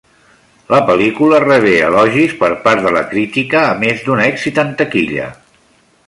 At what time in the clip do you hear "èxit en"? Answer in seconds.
4.27-4.73